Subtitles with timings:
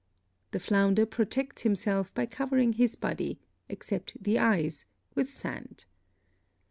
[0.49, 3.37] The flounder protects himself by covering his body,
[3.69, 5.85] except the eyes, with sand.